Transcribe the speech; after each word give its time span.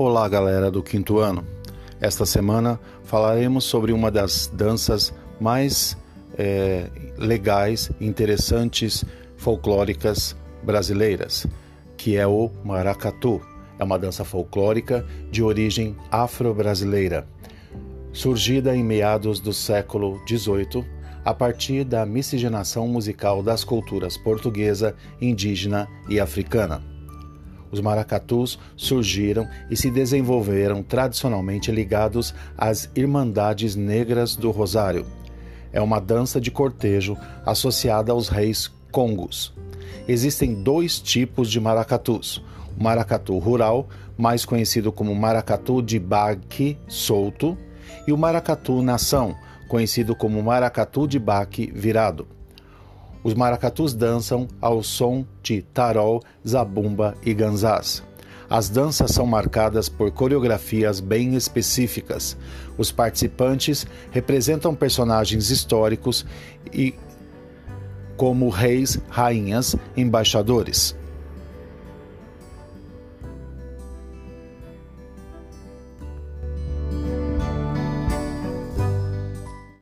Olá, 0.00 0.28
galera 0.28 0.70
do 0.70 0.80
quinto 0.80 1.18
ano. 1.18 1.44
Esta 2.00 2.24
semana 2.24 2.78
falaremos 3.02 3.64
sobre 3.64 3.90
uma 3.92 4.12
das 4.12 4.46
danças 4.46 5.12
mais 5.40 5.98
é, 6.38 6.88
legais, 7.18 7.90
interessantes, 8.00 9.04
folclóricas 9.36 10.36
brasileiras, 10.62 11.48
que 11.96 12.16
é 12.16 12.24
o 12.24 12.48
maracatu. 12.64 13.40
É 13.76 13.82
uma 13.82 13.98
dança 13.98 14.24
folclórica 14.24 15.04
de 15.32 15.42
origem 15.42 15.96
afro-brasileira, 16.12 17.26
surgida 18.12 18.76
em 18.76 18.84
meados 18.84 19.40
do 19.40 19.52
século 19.52 20.20
XVIII 20.28 20.86
a 21.24 21.34
partir 21.34 21.82
da 21.82 22.06
miscigenação 22.06 22.86
musical 22.86 23.42
das 23.42 23.64
culturas 23.64 24.16
portuguesa, 24.16 24.94
indígena 25.20 25.88
e 26.08 26.20
africana. 26.20 26.97
Os 27.70 27.80
maracatus 27.80 28.58
surgiram 28.76 29.46
e 29.70 29.76
se 29.76 29.90
desenvolveram 29.90 30.82
tradicionalmente 30.82 31.70
ligados 31.70 32.34
às 32.56 32.90
Irmandades 32.94 33.76
Negras 33.76 34.36
do 34.36 34.50
Rosário. 34.50 35.06
É 35.72 35.80
uma 35.80 36.00
dança 36.00 36.40
de 36.40 36.50
cortejo 36.50 37.16
associada 37.44 38.12
aos 38.12 38.28
reis 38.28 38.70
congos. 38.90 39.52
Existem 40.06 40.54
dois 40.54 40.98
tipos 40.98 41.50
de 41.50 41.60
maracatus: 41.60 42.42
o 42.78 42.82
maracatu 42.82 43.36
rural, 43.38 43.88
mais 44.16 44.44
conhecido 44.44 44.90
como 44.90 45.14
maracatu 45.14 45.82
de 45.82 45.98
baque 45.98 46.78
solto, 46.88 47.56
e 48.06 48.12
o 48.12 48.16
maracatu 48.16 48.82
nação, 48.82 49.36
conhecido 49.68 50.16
como 50.16 50.42
maracatu 50.42 51.06
de 51.06 51.18
baque 51.18 51.70
virado. 51.74 52.37
Os 53.22 53.34
maracatus 53.34 53.94
dançam 53.94 54.46
ao 54.60 54.82
som 54.82 55.24
de 55.42 55.62
tarol, 55.62 56.22
zabumba 56.46 57.14
e 57.24 57.34
ganzás. 57.34 58.02
As 58.50 58.68
danças 58.70 59.10
são 59.10 59.26
marcadas 59.26 59.88
por 59.88 60.10
coreografias 60.10 61.00
bem 61.00 61.34
específicas. 61.34 62.36
Os 62.78 62.90
participantes 62.90 63.86
representam 64.10 64.74
personagens 64.74 65.50
históricos 65.50 66.24
e 66.72 66.94
como 68.16 68.48
reis, 68.48 68.98
rainhas, 69.10 69.76
embaixadores. 69.96 70.96